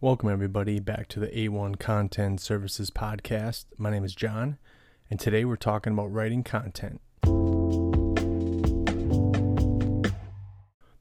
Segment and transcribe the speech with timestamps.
[0.00, 3.66] Welcome, everybody, back to the A1 Content Services Podcast.
[3.78, 4.58] My name is John,
[5.08, 7.00] and today we're talking about writing content.
[7.22, 7.30] The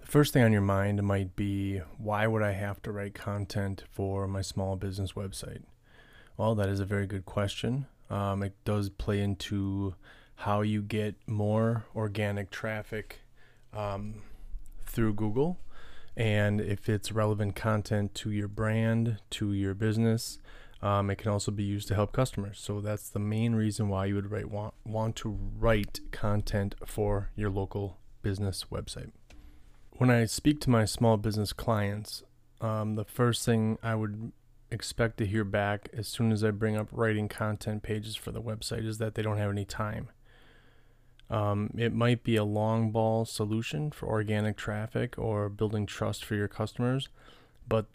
[0.04, 4.28] first thing on your mind might be why would I have to write content for
[4.28, 5.64] my small business website?
[6.38, 7.88] Well, that is a very good question.
[8.12, 9.96] Um, it does play into
[10.36, 13.21] how you get more organic traffic
[13.73, 14.21] um,
[14.86, 15.57] through Google
[16.16, 20.39] and if it's relevant content to your brand, to your business,
[20.82, 22.60] um, it can also be used to help customers.
[22.60, 27.32] So that's the main reason why you would write want, want to write content for
[27.36, 29.11] your local business website.
[29.97, 32.23] When I speak to my small business clients,
[32.59, 34.33] um, the first thing I would
[34.72, 38.41] expect to hear back as soon as I bring up writing content pages for the
[38.41, 40.09] website is that they don't have any time.
[41.30, 46.36] Um, it might be a long ball solution for organic traffic or building trust for
[46.36, 47.09] your customers,
[47.67, 47.86] but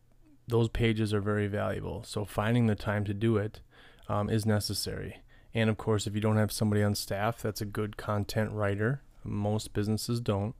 [0.48, 2.02] those pages are very valuable.
[2.04, 3.60] So finding the time to do it
[4.08, 5.22] um, is necessary.
[5.54, 9.02] And of course, if you don't have somebody on staff that's a good content writer,
[9.24, 10.54] most businesses don't.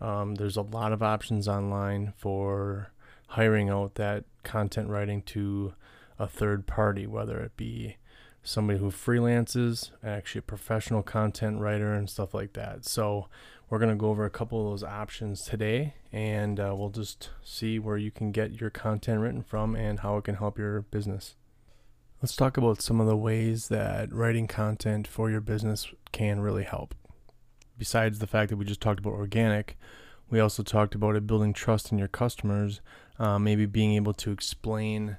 [0.00, 2.92] Um, there's a lot of options online for
[3.28, 5.74] hiring out that content writing to
[6.18, 7.96] a third party, whether it be
[8.44, 12.84] somebody who freelances, actually a professional content writer, and stuff like that.
[12.84, 13.28] So,
[13.68, 17.30] we're going to go over a couple of those options today, and uh, we'll just
[17.42, 20.82] see where you can get your content written from and how it can help your
[20.82, 21.34] business.
[22.22, 26.62] Let's talk about some of the ways that writing content for your business can really
[26.62, 26.94] help.
[27.76, 29.76] Besides the fact that we just talked about organic,
[30.30, 32.80] we also talked about it building trust in your customers,
[33.18, 35.16] uh, maybe being able to explain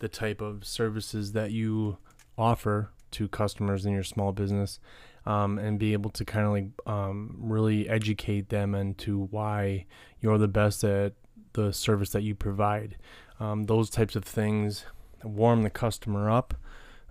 [0.00, 1.98] the type of services that you
[2.36, 4.80] offer to customers in your small business
[5.26, 9.86] um, and be able to kind of like um, really educate them into why
[10.20, 11.14] you're the best at
[11.54, 12.96] the service that you provide.
[13.40, 14.84] Um, those types of things
[15.22, 16.54] warm the customer up.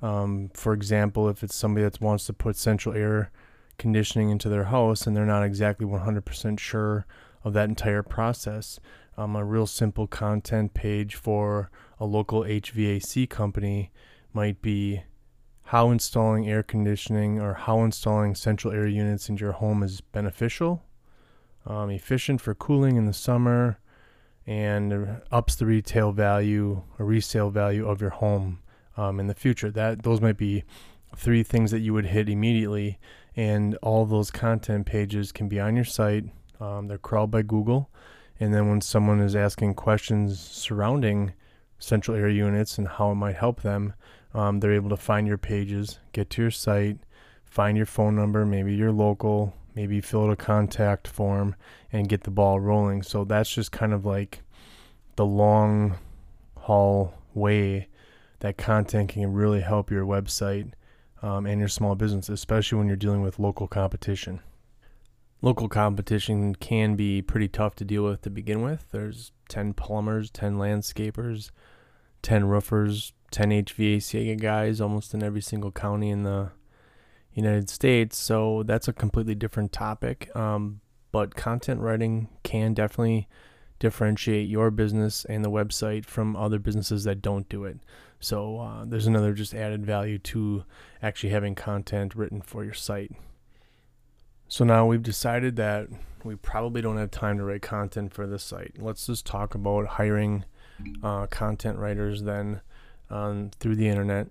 [0.01, 3.31] Um, for example, if it's somebody that wants to put central air
[3.77, 7.05] conditioning into their house and they're not exactly 100% sure
[7.43, 8.79] of that entire process,
[9.17, 11.69] um, a real simple content page for
[11.99, 13.91] a local HVAC company
[14.33, 15.03] might be
[15.65, 20.83] how installing air conditioning or how installing central air units into your home is beneficial,
[21.65, 23.79] um, efficient for cooling in the summer,
[24.45, 28.59] and ups the retail value or resale value of your home
[28.97, 29.71] um, in the future.
[29.71, 30.63] That those might be
[31.15, 32.99] three things that you would hit immediately,
[33.35, 36.25] and all those content pages can be on your site.
[36.59, 37.89] Um, they're crawled by Google,
[38.39, 41.33] and then when someone is asking questions surrounding
[41.79, 43.93] central air units and how it might help them,
[44.33, 46.97] um, they're able to find your pages, get to your site,
[47.45, 51.55] find your phone number, maybe your local, maybe fill out a contact form,
[51.91, 53.03] and get the ball rolling.
[53.03, 54.41] So that's just kind of like
[55.15, 55.97] the long
[56.57, 57.87] haul way
[58.39, 60.73] that content can really help your website
[61.21, 64.41] um, and your small business, especially when you're dealing with local competition.
[65.41, 68.85] Local competition can be pretty tough to deal with to begin with.
[68.91, 71.51] There's 10 plumbers, 10 landscapers,
[72.23, 76.51] 10 roofers, 10 HVAC guys almost in every single county in the
[77.33, 78.17] United States.
[78.17, 80.35] So that's a completely different topic.
[80.35, 80.81] Um,
[81.11, 83.27] but content writing can definitely
[83.77, 87.77] differentiate your business and the website from other businesses that don't do it.
[88.19, 90.63] So uh, there's another just added value to
[91.01, 93.11] actually having content written for your site.
[94.47, 95.89] So now we've decided that
[96.23, 98.75] we probably don't have time to write content for this site.
[98.79, 100.45] Let's just talk about hiring
[101.03, 102.61] uh, content writers then
[103.09, 104.27] um, through the internet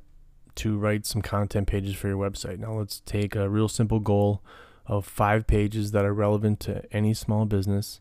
[0.54, 2.58] to write some content pages for your website.
[2.58, 4.42] Now, let's take a real simple goal
[4.86, 8.00] of five pages that are relevant to any small business.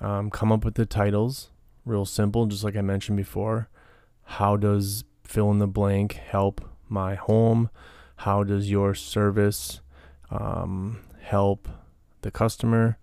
[0.00, 1.50] Um, come up with the titles,
[1.84, 3.68] real simple, just like I mentioned before.
[4.24, 7.70] How does fill in the blank help my home?
[8.16, 9.80] How does your service
[10.30, 11.68] um, help
[12.22, 12.98] the customer?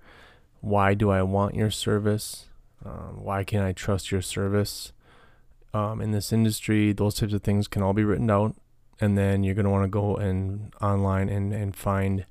[0.62, 2.46] Why do I want your service?
[2.85, 4.94] Um, why can't I trust your service?
[5.75, 8.55] um, in this industry, those types of things can all be written out.
[9.02, 12.26] And then you're going to want to go and online and, and find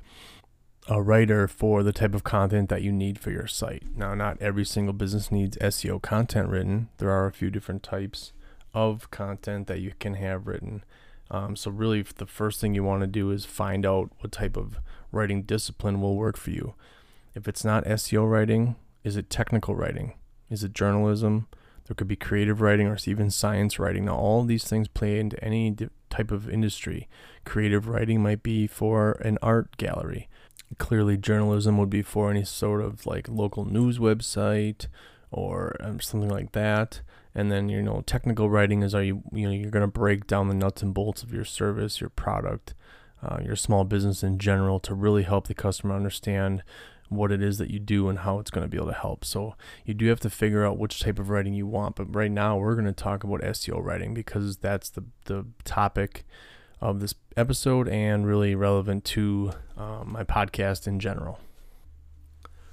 [0.89, 3.83] a writer for the type of content that you need for your site.
[3.95, 6.89] Now, not every single business needs SEO content written.
[6.97, 8.33] There are a few different types
[8.73, 10.83] of content that you can have written.
[11.31, 14.57] Um, so, really, the first thing you want to do is find out what type
[14.57, 14.79] of
[15.13, 16.75] writing discipline will work for you.
[17.35, 20.15] If it's not SEO writing, is it technical writing?
[20.55, 21.49] Is it journalism?
[21.87, 24.07] There could be creative writing or even science writing.
[24.07, 25.77] Now, all these things play into any
[26.09, 27.09] type of industry.
[27.45, 30.29] Creative writing might be for an art gallery.
[30.79, 34.87] Clearly, journalism would be for any sort of like local news website
[35.31, 37.03] or um, something like that.
[37.35, 40.27] And then you know technical writing is are you you know you're going to break
[40.27, 42.75] down the nuts and bolts of your service, your product,
[43.23, 46.63] uh, your small business in general to really help the customer understand
[47.09, 49.25] what it is that you do and how it's going to be able to help.
[49.25, 49.55] So
[49.85, 51.97] you do have to figure out which type of writing you want.
[51.97, 56.25] But right now we're going to talk about SEO writing because that's the the topic
[56.81, 61.39] of this episode and really relevant to um, my podcast in general.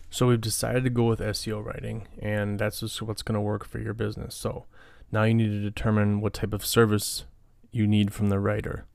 [0.09, 3.65] So we've decided to go with SEO writing, and that's just what's going to work
[3.65, 4.35] for your business.
[4.35, 4.65] So
[5.09, 7.23] now you need to determine what type of service
[7.71, 8.85] you need from the writer.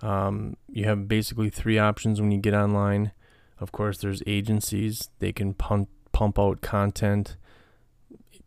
[0.00, 3.10] Um, you have basically three options when you get online.
[3.60, 7.36] Of course, there's agencies; they can pump pump out content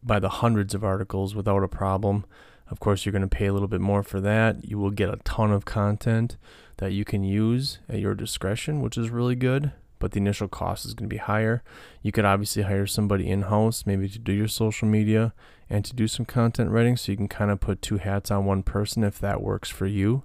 [0.04, 2.26] by the hundreds of articles without a problem.
[2.68, 4.66] Of course, you're going to pay a little bit more for that.
[4.66, 6.38] You will get a ton of content
[6.78, 10.86] that you can use at your discretion, which is really good, but the initial cost
[10.86, 11.64] is going to be higher.
[12.02, 15.34] You could obviously hire somebody in house, maybe to do your social media
[15.70, 18.46] and to do some content writing, so you can kind of put two hats on
[18.46, 20.24] one person if that works for you.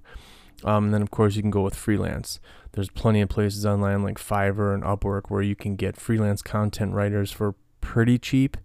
[0.64, 2.40] Um, and then, of course, you can go with freelance.
[2.72, 6.94] There's plenty of places online like Fiverr and Upwork where you can get freelance content
[6.94, 8.56] writers for pretty cheap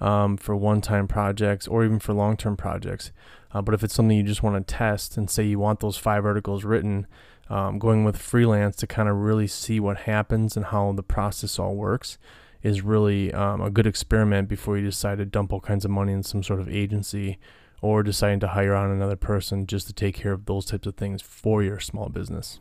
[0.00, 3.12] um, for one time projects or even for long term projects.
[3.52, 5.96] Uh, but if it's something you just want to test and say you want those
[5.96, 7.06] five articles written,
[7.48, 11.58] um, going with freelance to kind of really see what happens and how the process
[11.58, 12.16] all works
[12.62, 16.12] is really um, a good experiment before you decide to dump all kinds of money
[16.12, 17.38] in some sort of agency
[17.82, 20.96] or deciding to hire on another person just to take care of those types of
[20.96, 22.60] things for your small business.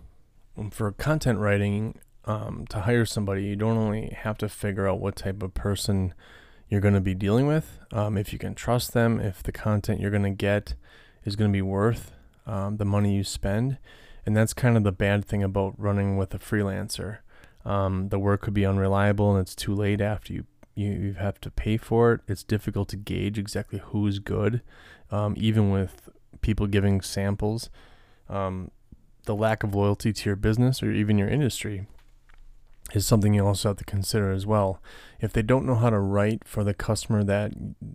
[0.55, 4.99] And for content writing, um, to hire somebody, you don't only have to figure out
[4.99, 6.13] what type of person
[6.69, 7.79] you're going to be dealing with.
[7.91, 10.75] Um, if you can trust them, if the content you're going to get
[11.25, 12.11] is going to be worth
[12.45, 13.77] um, the money you spend.
[14.25, 17.19] And that's kind of the bad thing about running with a freelancer.
[17.65, 20.45] Um, the work could be unreliable and it's too late after you,
[20.75, 22.21] you have to pay for it.
[22.27, 24.61] It's difficult to gauge exactly who's good,
[25.11, 26.09] um, even with
[26.41, 27.69] people giving samples.
[28.29, 28.71] Um,
[29.25, 31.87] the lack of loyalty to your business or even your industry
[32.93, 34.81] is something you also have to consider as well.
[35.19, 37.51] If they don't know how to write for the customer that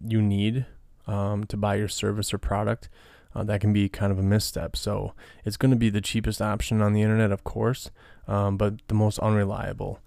[0.06, 0.66] you need
[1.06, 2.88] um, to buy your service or product,
[3.34, 4.76] uh, that can be kind of a misstep.
[4.76, 5.14] So
[5.44, 7.90] it's going to be the cheapest option on the internet, of course,
[8.28, 9.98] um, but the most unreliable.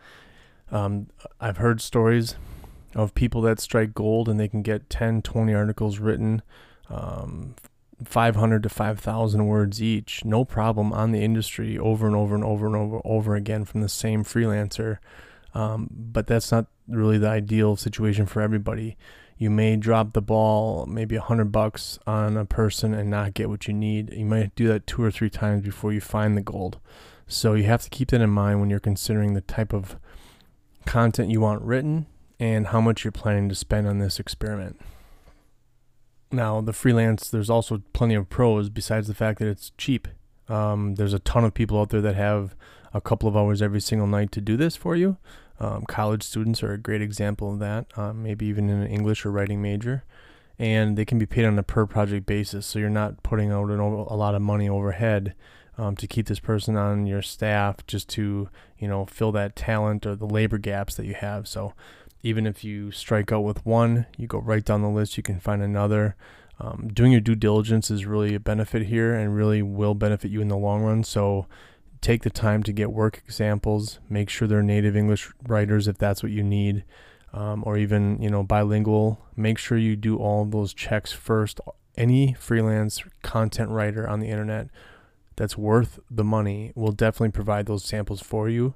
[0.71, 1.07] Um,
[1.39, 2.35] I've heard stories
[2.95, 6.41] of people that strike gold and they can get 10, 20 articles written
[6.89, 7.55] um,
[8.03, 12.67] 500 to 5,000 words each, no problem on the industry over and over and over
[12.67, 14.97] and over over again from the same freelancer.
[15.53, 18.97] Um, but that's not really the ideal situation for everybody.
[19.39, 23.49] You may drop the ball, maybe a hundred bucks on a person and not get
[23.49, 24.13] what you need.
[24.13, 26.79] You might do that two or three times before you find the gold.
[27.27, 29.97] So you have to keep that in mind when you're considering the type of
[30.85, 32.07] content you want written
[32.39, 34.79] and how much you're planning to spend on this experiment.
[36.31, 40.07] Now, the freelance, there's also plenty of pros besides the fact that it's cheap.
[40.49, 42.55] Um, there's a ton of people out there that have
[42.93, 45.17] a couple of hours every single night to do this for you.
[45.59, 49.25] Um, college students are a great example of that, um, maybe even in an English
[49.25, 50.03] or writing major.
[50.59, 53.69] And they can be paid on a per project basis, so you're not putting out
[53.69, 55.35] an, a lot of money overhead
[55.77, 60.05] um, to keep this person on your staff just to you know fill that talent
[60.05, 61.47] or the labor gaps that you have.
[61.47, 61.73] So
[62.23, 65.39] even if you strike out with one, you go right down the list, you can
[65.39, 66.15] find another.
[66.59, 70.41] Um, doing your due diligence is really a benefit here and really will benefit you
[70.41, 71.03] in the long run.
[71.03, 71.45] So
[72.01, 76.23] take the time to get work examples, make sure they're native English writers if that's
[76.23, 76.83] what you need,
[77.33, 79.21] um, or even you know bilingual.
[79.35, 81.59] Make sure you do all those checks first.
[81.95, 84.69] Any freelance content writer on the internet
[85.35, 88.73] that's worth the money will definitely provide those samples for you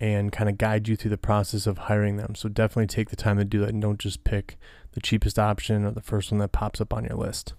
[0.00, 2.34] and kind of guide you through the process of hiring them.
[2.34, 4.58] So definitely take the time to do that and don't just pick
[4.92, 7.54] the cheapest option or the first one that pops up on your list.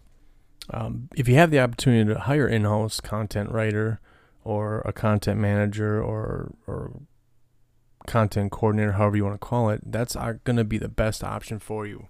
[0.71, 3.99] Um, if you have the opportunity to hire in-house content writer
[4.43, 6.93] or a content manager or or
[8.07, 11.59] content coordinator, however you want to call it, that's going to be the best option
[11.59, 12.07] for you.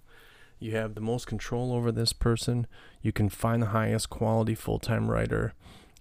[0.59, 2.67] You have the most control over this person.
[3.01, 5.53] You can find the highest quality full-time writer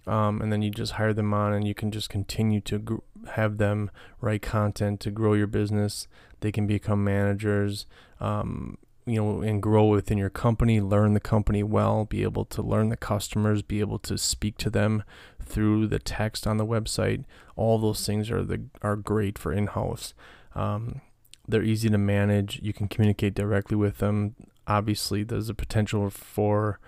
[0.09, 2.95] um, and then you just hire them on and you can just continue to gr-
[3.31, 6.07] have them write content to grow your business.
[6.39, 7.85] They can become managers
[8.19, 12.61] um, you know and grow within your company learn the company well be able to
[12.61, 15.03] learn the customers be able to speak to them
[15.43, 17.23] through the text on the website.
[17.55, 20.13] All those things are the are great for in-house.
[20.55, 21.01] Um,
[21.47, 22.59] they're easy to manage.
[22.61, 24.35] You can communicate directly with them.
[24.67, 26.79] Obviously there's a potential for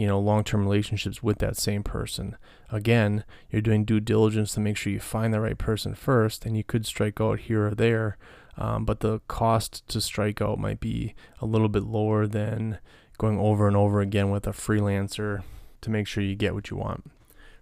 [0.00, 2.36] you know long-term relationships with that same person
[2.70, 6.56] again you're doing due diligence to make sure you find the right person first and
[6.56, 8.16] you could strike out here or there
[8.56, 12.78] um, but the cost to strike out might be a little bit lower than
[13.18, 15.42] going over and over again with a freelancer
[15.80, 17.10] to make sure you get what you want.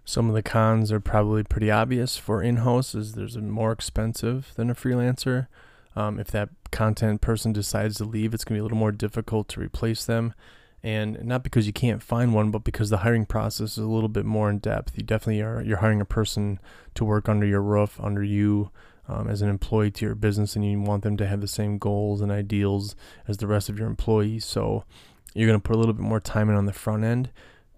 [0.03, 4.51] Some of the cons are probably pretty obvious for in-house is there's a more expensive
[4.55, 5.47] than a freelancer.
[5.95, 8.91] Um, if that content person decides to leave, it's going to be a little more
[8.91, 10.33] difficult to replace them.
[10.81, 14.09] And not because you can't find one, but because the hiring process is a little
[14.09, 14.93] bit more in depth.
[14.95, 16.59] You definitely are you're hiring a person
[16.95, 18.71] to work under your roof, under you
[19.07, 21.79] um, as an employee to your business, and you want them to have the same
[21.79, 22.95] goals and ideals
[23.27, 24.45] as the rest of your employees.
[24.45, 24.85] So
[25.33, 27.31] you're going to put a little bit more time in on the front end,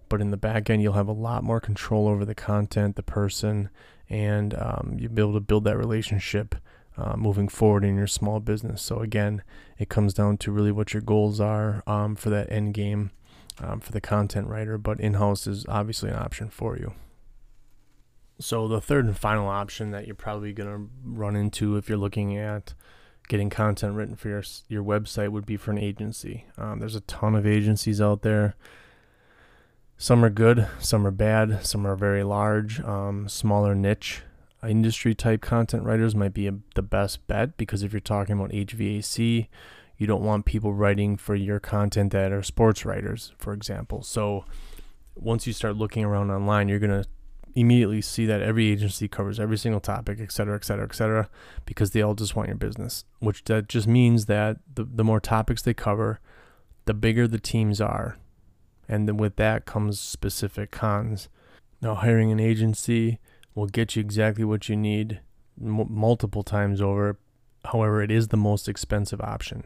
[0.10, 3.04] but in the back end, you'll have a lot more control over the content, the
[3.04, 3.70] person,
[4.10, 6.56] and um, you'll be able to build that relationship
[6.98, 8.82] uh, moving forward in your small business.
[8.82, 9.44] So again,
[9.78, 13.12] it comes down to really what your goals are um, for that end game
[13.60, 16.94] um, for the content writer, but in-house is obviously an option for you.
[18.40, 21.98] So the third and final option that you're probably going to run into if you're
[21.98, 22.74] looking at
[23.30, 26.46] getting content written for your your website would be for an agency.
[26.58, 28.56] Um, there's a ton of agencies out there.
[29.96, 34.24] Some are good, some are bad, some are very large, um, smaller niche
[34.68, 38.52] industry type content writers might be a, the best bet because if you're talking about
[38.52, 39.48] HVAC,
[39.98, 44.04] you don't want people writing for your content that are sports writers, for example.
[44.04, 44.46] So
[45.16, 47.08] once you start looking around online, you're going to
[47.54, 51.30] immediately see that every agency covers every single topic, et cetera, et cetera, et cetera,
[51.66, 55.20] because they all just want your business, which that just means that the, the more
[55.20, 56.20] topics they cover,
[56.86, 58.18] the bigger the teams are.
[58.88, 61.30] And then with that comes specific cons.
[61.82, 63.20] Now, hiring an agency
[63.56, 65.20] will get you exactly what you need
[65.62, 67.18] m- multiple times over.
[67.66, 69.66] However, it is the most expensive option.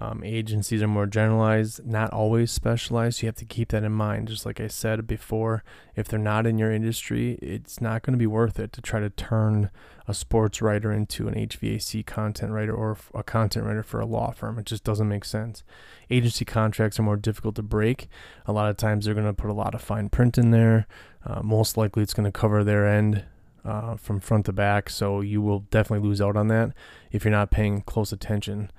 [0.00, 3.20] Um, agencies are more generalized, not always specialized.
[3.20, 4.28] You have to keep that in mind.
[4.28, 5.62] Just like I said before,
[5.94, 8.98] if they're not in your industry, it's not going to be worth it to try
[9.00, 9.70] to turn
[10.08, 14.30] a sports writer into an HVAC content writer or a content writer for a law
[14.30, 14.58] firm.
[14.58, 15.64] It just doesn't make sense.
[16.08, 18.08] Agency contracts are more difficult to break.
[18.46, 20.86] A lot of times they're going to put a lot of fine print in there.
[21.26, 23.26] Uh, most likely it's going to cover their end
[23.66, 24.88] uh, from front to back.
[24.88, 26.72] So you will definitely lose out on that
[27.12, 28.70] if you're not paying close attention.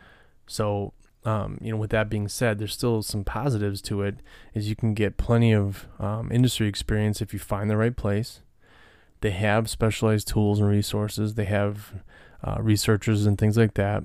[0.48, 4.18] So um, you know, with that being said, there's still some positives to it.
[4.54, 8.42] Is you can get plenty of um, industry experience if you find the right place.
[9.22, 11.36] They have specialized tools and resources.
[11.36, 11.94] They have
[12.44, 14.04] uh, researchers and things like that.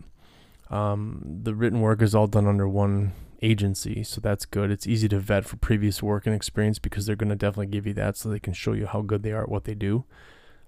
[0.68, 4.70] Um, the written work is all done under one agency, so that's good.
[4.70, 7.86] It's easy to vet for previous work and experience because they're going to definitely give
[7.86, 10.04] you that, so they can show you how good they are at what they do.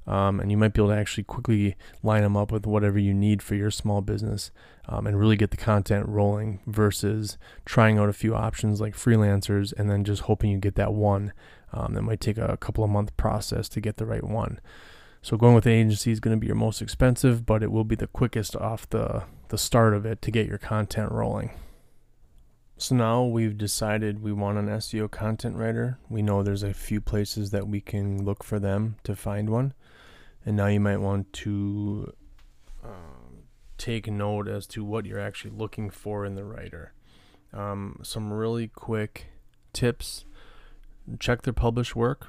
[0.09, 3.13] Um, and you might be able to actually quickly line them up with whatever you
[3.13, 4.51] need for your small business
[4.89, 7.37] um, and really get the content rolling versus
[7.67, 11.35] trying out a few options like freelancers and then just hoping you get that one.
[11.75, 14.61] Um, that might take a couple of month process to get the right one.
[15.21, 17.85] So going with an agency is going to be your most expensive, but it will
[17.85, 21.51] be the quickest off the, the start of it to get your content rolling.
[22.79, 25.99] So now we've decided we want an SEO content writer.
[26.09, 29.75] We know there's a few places that we can look for them to find one
[30.49, 32.11] and now you might want to
[32.83, 33.43] um,
[33.77, 36.95] take note as to what you're actually looking for in the writer.
[37.53, 39.27] Um, some really quick
[39.75, 40.25] tips
[41.21, 42.29] check their published work.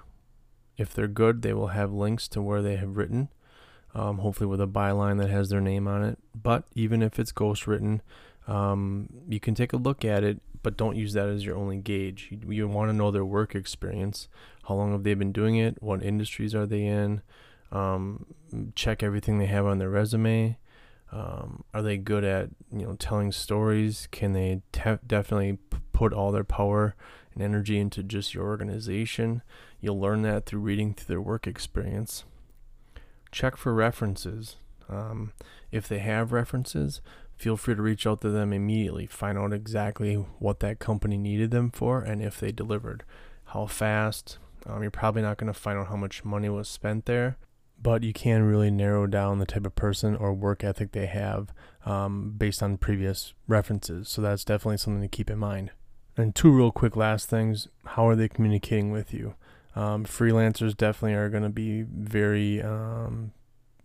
[0.75, 3.29] If they're good, they will have links to where they have written,
[3.95, 6.19] um, hopefully with a byline that has their name on it.
[6.35, 8.01] But even if it's ghost written,
[8.49, 11.77] um, you can take a look at it, but don't use that as your only
[11.77, 12.27] gauge.
[12.31, 14.27] You, you want to know their work experience.
[14.67, 15.81] How long have they been doing it?
[15.81, 17.21] What industries are they in?
[17.71, 18.25] Um,
[18.75, 20.57] check everything they have on their resume.
[21.11, 24.07] Um, are they good at you know telling stories?
[24.11, 26.95] Can they te- definitely p- put all their power
[27.33, 29.41] and energy into just your organization?
[29.79, 32.25] You'll learn that through reading through their work experience.
[33.31, 34.57] Check for references.
[34.87, 35.33] Um,
[35.71, 37.01] if they have references,
[37.37, 39.05] feel free to reach out to them immediately.
[39.05, 43.03] Find out exactly what that company needed them for and if they delivered.
[43.45, 44.37] How fast.
[44.65, 47.37] Um, you're probably not going to find out how much money was spent there,
[47.81, 51.53] but you can really narrow down the type of person or work ethic they have
[51.85, 54.09] um, based on previous references.
[54.09, 55.71] So that's definitely something to keep in mind.
[56.17, 59.35] And two real quick last things how are they communicating with you?
[59.75, 63.31] Um, freelancers definitely are going to be very um,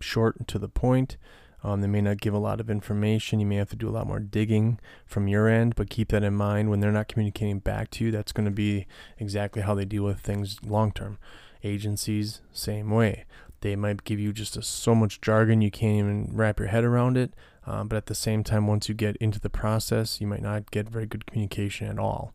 [0.01, 1.17] short to the point.
[1.63, 3.41] Um, they may not give a lot of information.
[3.41, 6.23] You may have to do a lot more digging from your end, but keep that
[6.23, 8.11] in mind when they're not communicating back to you.
[8.11, 8.87] That's going to be
[9.19, 11.19] exactly how they deal with things long term.
[11.63, 13.25] Agencies, same way.
[13.65, 16.85] They might give you just a, so much jargon you can't even wrap your head
[16.85, 17.33] around it.
[17.67, 20.71] Um, but at the same time, once you get into the process, you might not
[20.71, 22.35] get very good communication at all.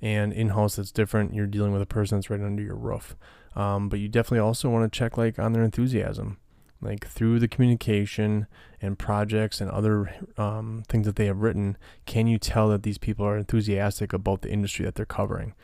[0.00, 1.34] And in house, that's different.
[1.34, 3.16] You're dealing with a person that's right under your roof.
[3.56, 6.38] Um, but you definitely also want to check like on their enthusiasm.
[6.80, 8.46] like through the communication
[8.80, 12.98] and projects and other um, things that they have written, can you tell that these
[12.98, 15.54] people are enthusiastic about the industry that they're covering?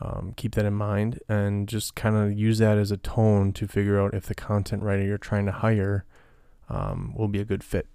[0.00, 3.66] Um, keep that in mind and just kind of use that as a tone to
[3.66, 6.04] figure out if the content writer you're trying to hire
[6.68, 7.88] um, will be a good fit.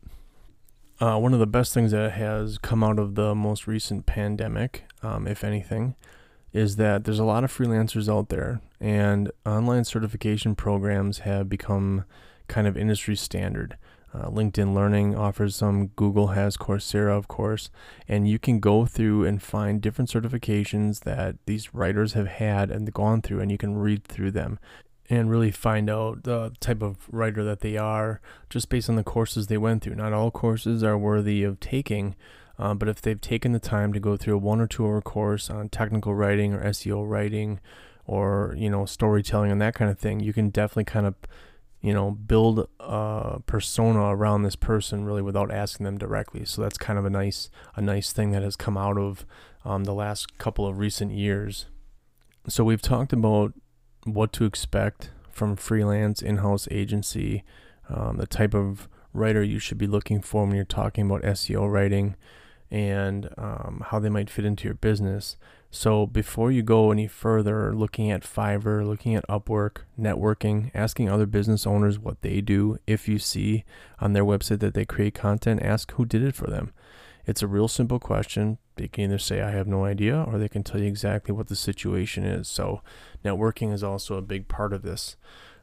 [0.99, 4.83] Uh, one of the best things that has come out of the most recent pandemic,
[5.01, 5.95] um, if anything,
[6.51, 12.05] is that there's a lot of freelancers out there, and online certification programs have become
[12.47, 13.77] kind of industry standard.
[14.13, 17.71] Uh, LinkedIn Learning offers some, Google has Coursera, of course,
[18.07, 22.93] and you can go through and find different certifications that these writers have had and
[22.93, 24.59] gone through, and you can read through them
[25.09, 29.03] and really find out the type of writer that they are just based on the
[29.03, 29.95] courses they went through.
[29.95, 32.15] Not all courses are worthy of taking,
[32.57, 35.01] uh, but if they've taken the time to go through a one or two hour
[35.01, 37.59] course on technical writing or SEO writing
[38.05, 41.15] or, you know, storytelling and that kind of thing, you can definitely kind of,
[41.83, 46.45] you know, build a persona around this person really without asking them directly.
[46.45, 49.25] So that's kind of a nice, a nice thing that has come out of
[49.65, 51.65] um, the last couple of recent years.
[52.47, 53.53] So we've talked about
[54.05, 57.43] what to expect from freelance in-house agency,
[57.89, 61.69] um, the type of writer you should be looking for when you're talking about SEO
[61.69, 62.15] writing,
[62.71, 65.35] and um, how they might fit into your business.
[65.75, 71.25] So before you go any further, looking at Fiverr, looking at Upwork, networking, asking other
[71.25, 72.77] business owners what they do.
[72.85, 73.63] If you see
[73.99, 76.73] on their website that they create content, ask who did it for them.
[77.25, 78.59] It's a real simple question.
[78.75, 81.47] They can either say, I have no idea, or they can tell you exactly what
[81.47, 82.47] the situation is.
[82.47, 82.83] So,
[83.25, 85.15] networking is also a big part of this.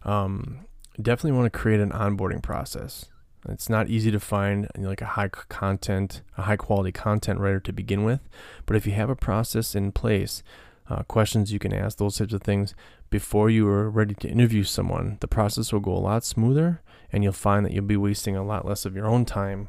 [0.02, 0.66] Um,
[1.00, 3.09] definitely want to create an onboarding process.
[3.48, 7.72] It's not easy to find like a high content, a high quality content writer to
[7.72, 8.20] begin with.
[8.66, 10.42] But if you have a process in place,
[10.88, 12.74] uh, questions you can ask, those types of things,
[13.08, 16.82] before you are ready to interview someone, the process will go a lot smoother
[17.12, 19.68] and you'll find that you'll be wasting a lot less of your own time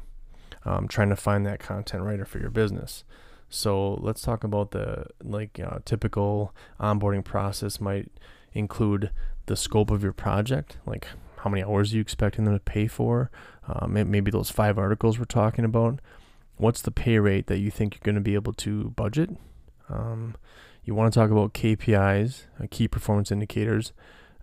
[0.64, 3.04] um, trying to find that content writer for your business.
[3.48, 8.10] So let's talk about the like uh, typical onboarding process might
[8.52, 9.10] include
[9.46, 11.08] the scope of your project, like
[11.42, 13.30] how many hours are you expecting them to pay for,
[13.68, 16.00] uh, maybe those five articles we're talking about.
[16.56, 19.30] What's the pay rate that you think you're going to be able to budget?
[19.88, 20.36] Um,
[20.84, 23.92] you want to talk about KPIs, uh, key performance indicators.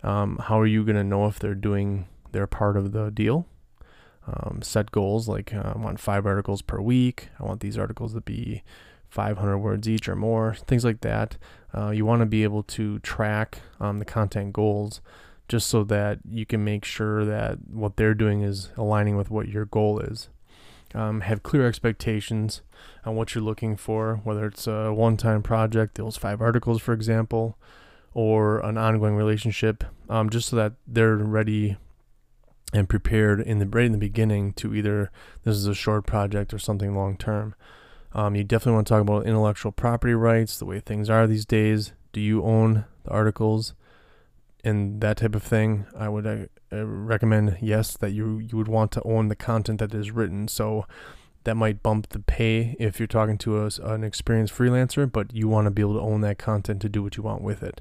[0.02, 3.46] Um, how are you going to know if they're doing their part of the deal?
[4.26, 7.28] um, set goals like uh, I want five articles per week.
[7.38, 8.62] I want these articles to be
[9.08, 11.36] 500 words each or more, things like that.
[11.76, 15.00] Uh, you want to be able to track um, the content goals
[15.50, 19.48] just so that you can make sure that what they're doing is aligning with what
[19.48, 20.28] your goal is.
[20.94, 22.62] Um, have clear expectations
[23.04, 26.92] on what you're looking for, whether it's a one time project, those five articles, for
[26.92, 27.58] example,
[28.14, 31.76] or an ongoing relationship, um, just so that they're ready
[32.72, 35.10] and prepared in the right in the beginning to either
[35.42, 37.56] this is a short project or something long term.
[38.12, 41.44] Um, you definitely want to talk about intellectual property rights, the way things are these
[41.44, 41.92] days.
[42.12, 43.74] Do you own the articles
[44.64, 45.86] and that type of thing?
[45.96, 49.80] I would uh, uh, recommend yes that you you would want to own the content
[49.80, 50.48] that is written.
[50.48, 50.86] So
[51.44, 55.48] that might bump the pay if you're talking to a, an experienced freelancer, but you
[55.48, 57.80] want to be able to own that content to do what you want with it.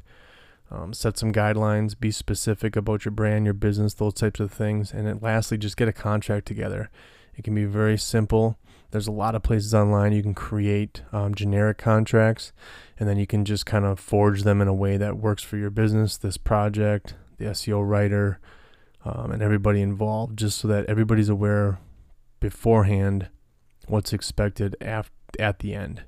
[0.72, 4.94] Um, set some guidelines, be specific about your brand, your business, those types of things.
[4.94, 6.90] And then lastly, just get a contract together.
[7.36, 8.58] It can be very simple.
[8.92, 12.52] There's a lot of places online you can create um, generic contracts,
[13.00, 15.58] and then you can just kind of forge them in a way that works for
[15.58, 18.40] your business, this project, the SEO writer,
[19.06, 21.80] um, and everybody involved, just so that everybody's aware
[22.40, 23.30] beforehand
[23.88, 26.04] what's expected af- at the end.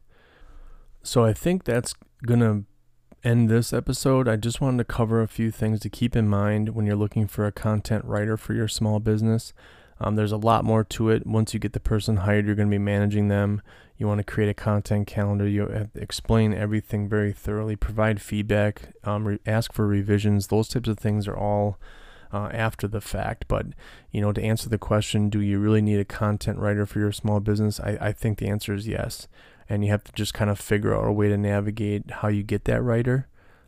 [1.02, 2.66] So I think that's going to
[3.24, 6.70] end this episode, I just wanted to cover a few things to keep in mind
[6.70, 9.54] when you're looking for a content writer for your small business.
[10.00, 11.28] Um, there's a lot more to it.
[11.28, 13.62] Once you get the person hired, you're going to be managing them.
[14.02, 15.48] You want to create a content calendar.
[15.48, 20.48] You explain everything very thoroughly, provide feedback, um, re- ask for revisions.
[20.48, 21.78] Those types of things are all
[22.34, 23.46] uh, after the fact.
[23.48, 23.68] But
[24.12, 27.12] you know, to answer the question, do you really need a content writer for your
[27.12, 27.80] small business?
[27.80, 29.28] I, I think the answer is yes
[29.72, 32.44] and you have to just kind of figure out a way to navigate how you
[32.44, 33.28] get that writer,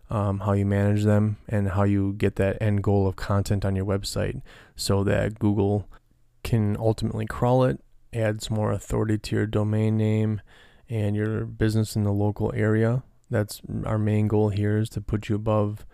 [0.09, 3.73] um, how you manage them, and how you get that end goal of content on
[3.73, 4.41] your website
[4.75, 5.87] so that Google
[6.43, 7.79] can ultimately crawl it,
[8.13, 10.41] adds more authority to your domain name
[10.89, 13.03] and your business in the local area.
[13.29, 15.85] That's our main goal here is to put you above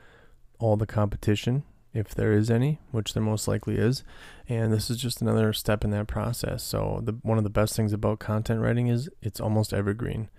[0.59, 4.03] all the competition if there is any, which there most likely is.
[4.47, 6.63] And this is just another step in that process.
[6.63, 10.29] So the one of the best things about content writing is it's almost evergreen.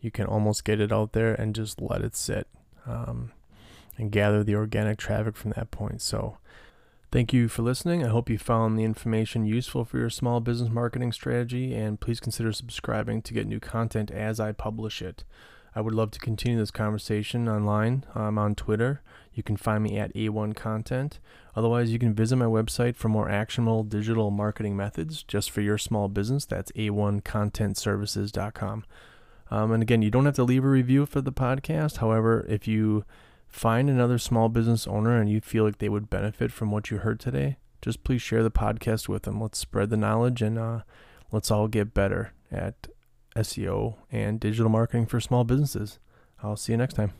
[0.00, 2.46] You can almost get it out there and just let it sit
[2.86, 3.32] um,
[3.96, 6.02] and gather the organic traffic from that point.
[6.02, 6.38] So
[7.14, 8.04] Thank you for listening.
[8.04, 12.18] I hope you found the information useful for your small business marketing strategy, and please
[12.18, 15.22] consider subscribing to get new content as I publish it.
[15.76, 18.04] I would love to continue this conversation online.
[18.16, 19.00] I'm on Twitter.
[19.32, 21.20] You can find me at A1 Content.
[21.54, 25.78] Otherwise, you can visit my website for more actionable digital marketing methods just for your
[25.78, 26.44] small business.
[26.44, 28.84] That's A1ContentServices.com.
[29.52, 31.98] Um, and again, you don't have to leave a review for the podcast.
[31.98, 33.04] However, if you
[33.54, 36.98] Find another small business owner and you feel like they would benefit from what you
[36.98, 37.56] heard today.
[37.80, 39.40] Just please share the podcast with them.
[39.40, 40.80] Let's spread the knowledge and uh,
[41.30, 42.88] let's all get better at
[43.36, 46.00] SEO and digital marketing for small businesses.
[46.42, 47.12] I'll see you next time.